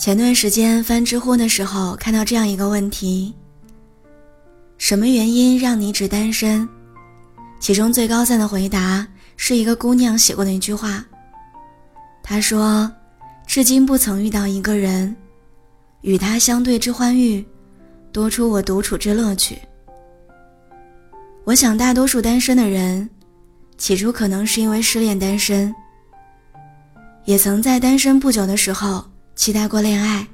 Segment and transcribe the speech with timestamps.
[0.00, 3.34] 前段时间翻知乎的时候，看到这样一个问题：
[4.78, 6.66] 什么原因让你只单身？
[7.60, 11.04] 其中最高赞的回答是一个姑娘写过的一句话。
[12.22, 12.90] 她说
[13.46, 15.14] ：“至今不曾遇到一个人，
[16.00, 17.46] 与他相对之欢愉，
[18.10, 19.58] 多出我独处之乐趣。”
[21.44, 23.06] 我想，大多数单身的人，
[23.76, 25.74] 起初可能是因为失恋单身，
[27.26, 29.04] 也曾在单身不久的时候。
[29.34, 30.26] 期待过恋爱，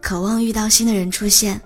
[0.00, 1.60] 渴望遇到新的人出现，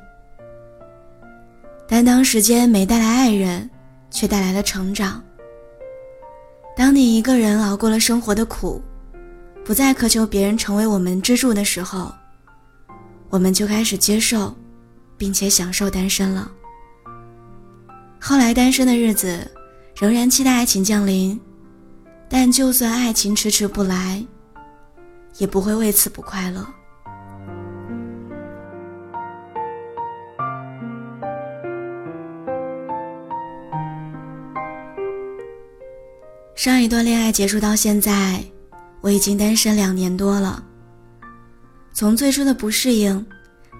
[1.86, 3.68] 但当时间没带来爱人，
[4.10, 5.22] 却带来了成长。
[6.76, 8.82] 当你一个人熬过了生活的苦，
[9.64, 12.12] 不再渴求别人成为我们支柱的时候，
[13.30, 14.56] 我们就开始接受，
[15.16, 16.50] 并且享受单身了。
[18.20, 19.48] 后来单身的日子，
[19.96, 21.40] 仍然期待爱情降临，
[22.28, 24.24] 但就算爱情迟迟不来。
[25.36, 26.66] 也不会为此不快乐。
[36.54, 38.42] 上一段恋爱结束到现在，
[39.00, 40.64] 我已经单身两年多了。
[41.92, 43.24] 从最初的不适应，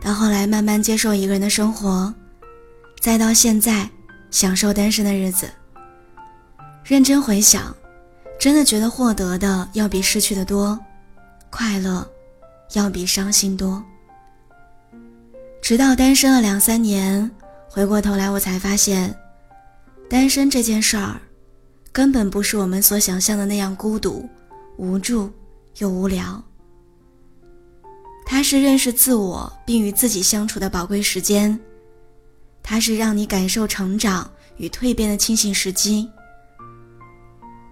[0.01, 2.14] 到后来慢慢接受一个人的生活，
[3.01, 3.91] 再到现在
[4.30, 5.51] 享受单身的日子。
[6.84, 7.75] 认真回想，
[8.39, 10.78] 真的觉得获得的要比失去的多。
[11.51, 12.09] 快乐，
[12.75, 13.83] 要比伤心多。
[15.61, 17.31] 直到单身了两三年，
[17.69, 19.15] 回过头来我才发现，
[20.09, 21.21] 单身这件事儿，
[21.93, 24.29] 根本不是我们所想象的那样孤独、
[24.77, 25.31] 无助
[25.79, 26.43] 又无聊。
[28.25, 31.59] 它是认识自我并与自己相处的宝贵时间，
[32.63, 36.09] 它是让你感受成长与蜕变的清醒时机，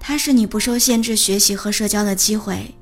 [0.01, 2.75] 它是你不受限制学习和社交的机会。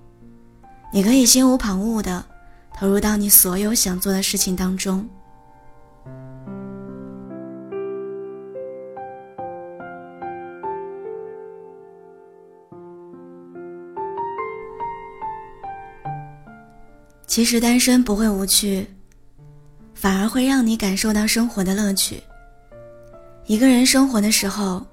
[0.95, 2.25] 你可以心无旁骛的
[2.73, 5.05] 投入到你所有想做的事情当中。
[17.27, 18.87] 其实单身不会无趣，
[19.95, 22.23] 反而会让你感受到生活的乐趣。
[23.47, 24.87] 一个人生活的时候，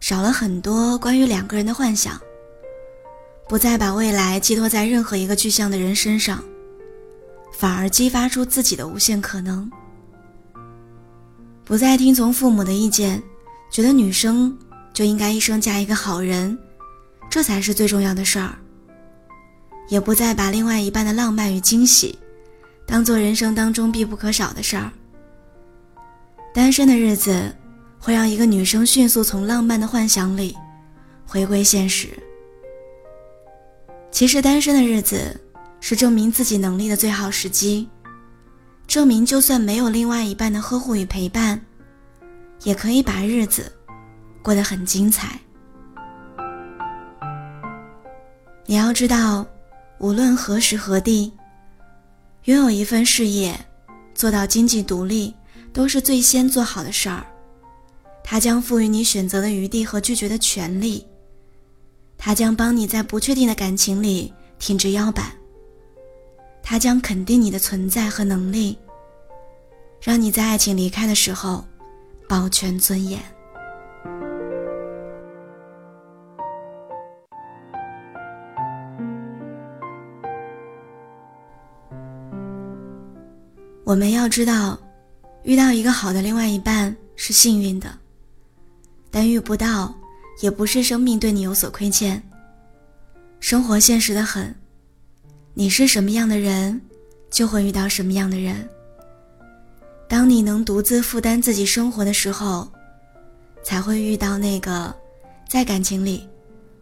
[0.00, 2.18] 少了很多关于两个人的幻想。
[3.48, 6.42] 不再把未来寄托在任何一个具象的人身上，
[7.52, 9.70] 反而激发出自己的无限可能。
[11.64, 13.22] 不再听从父母的意见，
[13.70, 14.56] 觉得女生
[14.92, 16.58] 就应该一生嫁一个好人，
[17.30, 18.54] 这才是最重要的事儿。
[19.88, 22.18] 也不再把另外一半的浪漫与惊喜，
[22.86, 24.90] 当做人生当中必不可少的事儿。
[26.54, 27.54] 单身的日子，
[27.98, 30.56] 会让一个女生迅速从浪漫的幻想里，
[31.26, 32.08] 回归现实。
[34.14, 35.40] 其实单身的日子
[35.80, 37.88] 是证明自己能力的最好时机，
[38.86, 41.60] 证明就算没有另外一半的呵护与陪伴，
[42.62, 43.72] 也可以把日子
[44.40, 45.36] 过得很精彩。
[48.66, 49.44] 你要知道，
[49.98, 51.32] 无论何时何地，
[52.44, 53.58] 拥有一份事业，
[54.14, 55.34] 做到经济独立，
[55.72, 57.26] 都是最先做好的事儿。
[58.22, 61.04] 它将赋予你选择的余地和拒绝的权利。
[62.26, 65.26] 他将帮你在不确定的感情里挺直腰板。
[66.62, 68.78] 他将肯定你的存在和能力，
[70.00, 71.62] 让你在爱情离开的时候
[72.26, 73.20] 保全尊严。
[83.84, 84.78] 我们要知道，
[85.42, 87.98] 遇到一个好的另外一半是幸运的，
[89.10, 89.94] 但遇不到。
[90.40, 92.22] 也不是生命对你有所亏欠。
[93.40, 94.54] 生活现实的很，
[95.52, 96.80] 你是什么样的人，
[97.30, 98.68] 就会遇到什么样的人。
[100.08, 102.70] 当你能独自负担自己生活的时候，
[103.62, 104.94] 才会遇到那个
[105.48, 106.28] 在感情里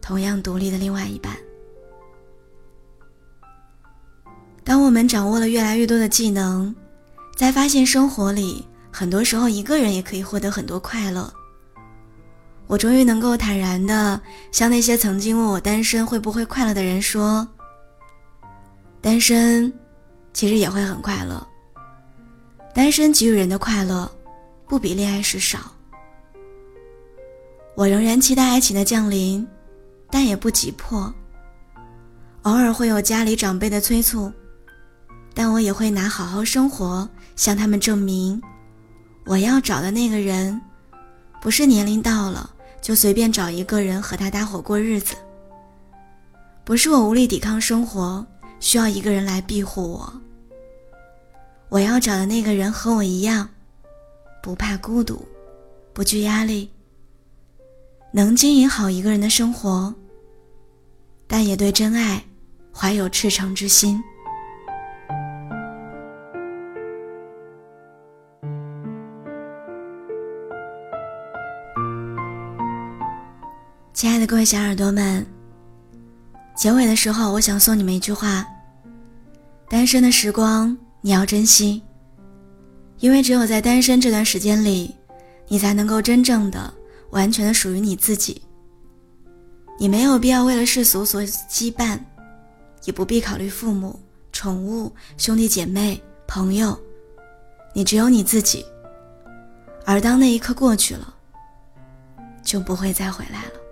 [0.01, 1.35] 同样独立的另外一半。
[4.63, 6.73] 当我们掌握了越来越多的技能，
[7.35, 11.33] 在发现生活里很多时候一个人也可以获得很多快乐。
[12.67, 14.19] 我终于能够坦然的
[14.51, 17.47] 向那些曾经问我单身会不会快乐的人说：
[19.01, 19.71] 单身
[20.33, 21.45] 其实也会很快乐。
[22.73, 24.09] 单身给予人的快乐，
[24.67, 25.59] 不比恋爱时少。
[27.75, 29.47] 我仍然期待爱情的降临，
[30.09, 31.13] 但也不急迫。
[32.43, 34.31] 偶尔会有家里长辈的催促，
[35.33, 38.41] 但我也会拿好好生活向他们证明，
[39.25, 40.59] 我要找的那个人，
[41.41, 42.52] 不是年龄到了。
[42.83, 45.15] 就随便找一个人和他搭伙过日子。
[46.65, 48.25] 不是我无力抵抗生活，
[48.59, 50.13] 需要一个人来庇护我。
[51.69, 53.49] 我要找的那个人和我一样，
[54.41, 55.25] 不怕孤独，
[55.93, 56.69] 不惧压力，
[58.11, 59.95] 能经营好一个人的生活，
[61.25, 62.21] 但也对真爱
[62.73, 64.03] 怀有赤诚之心。
[74.03, 75.25] 亲爱的各位小耳朵们，
[76.57, 78.45] 结尾的时候，我想送你们一句话：
[79.69, 81.81] 单身的时光你要珍惜，
[82.99, 84.93] 因为只有在单身这段时间里，
[85.47, 86.73] 你才能够真正的、
[87.11, 88.41] 完全的属于你自己。
[89.79, 91.97] 你没有必要为了世俗所羁绊，
[92.83, 93.97] 也不必考虑父母、
[94.33, 95.97] 宠物、兄弟姐妹、
[96.27, 96.77] 朋友，
[97.73, 98.65] 你只有你自己。
[99.85, 101.13] 而当那一刻过去了，
[102.43, 103.62] 就不会再回来了。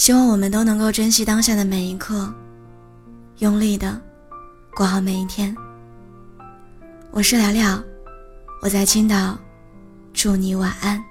[0.00, 2.32] 希望我们都能够珍惜当下的每一刻，
[3.40, 4.00] 用力的
[4.74, 5.54] 过好每一天。
[7.10, 7.78] 我是聊聊，
[8.62, 9.36] 我在青岛，
[10.14, 11.09] 祝你晚安。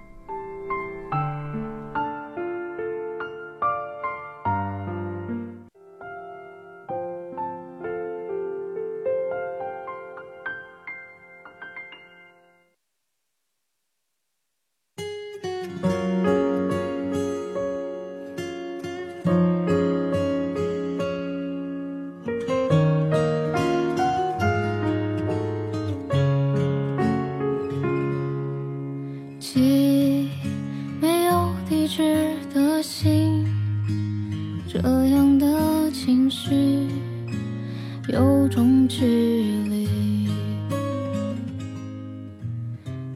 [38.07, 39.87] 有种距离。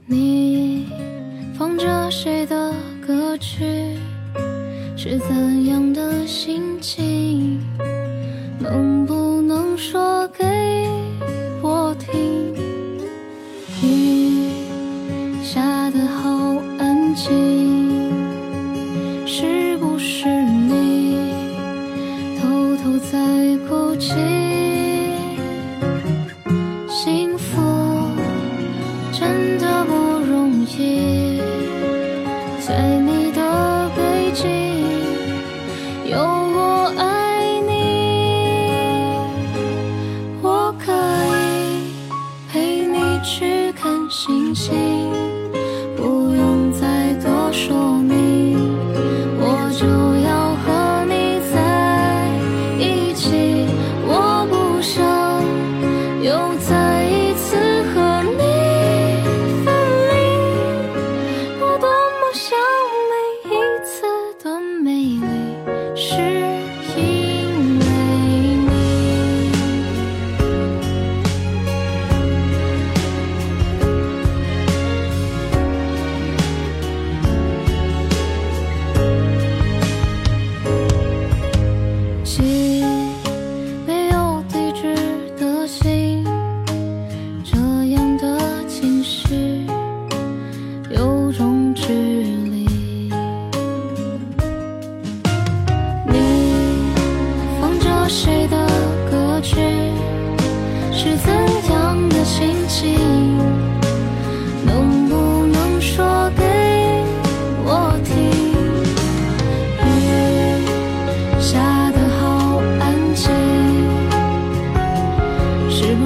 [0.06, 0.88] 你
[1.58, 2.74] 放着谁的
[3.06, 3.98] 歌曲？
[4.96, 7.60] 是怎样的心情？
[8.60, 10.46] 能不能说给
[11.62, 12.54] 我听？
[13.82, 14.48] 雨
[15.44, 16.30] 下得好
[16.80, 17.73] 安静，
[23.14, 23.20] 在
[23.70, 24.63] 哭泣？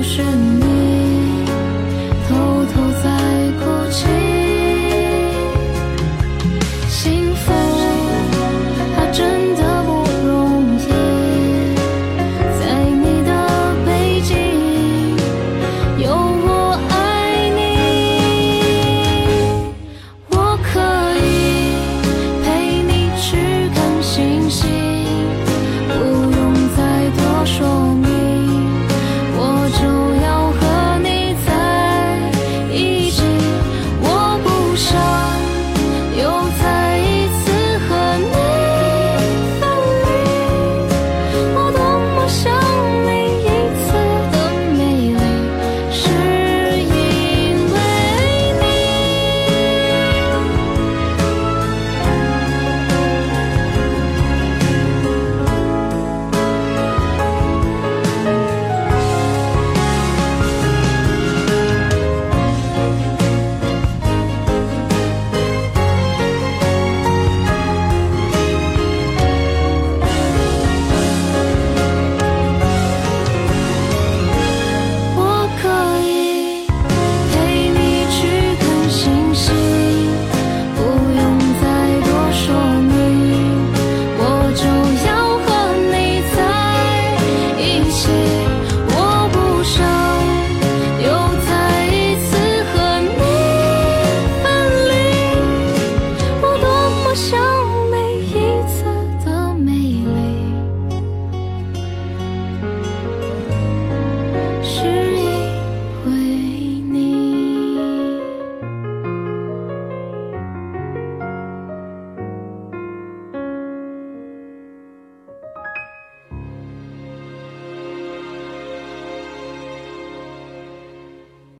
[0.08, 0.57] 是你